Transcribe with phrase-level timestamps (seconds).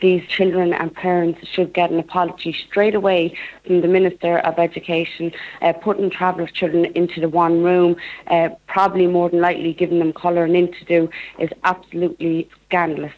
[0.00, 5.32] these children and parents should get an apology straight away from the Minister of Education,
[5.62, 7.96] uh, putting traveller children into the one room,
[8.28, 13.12] uh, probably more than likely giving them colouring in to do, is absolutely scandalous.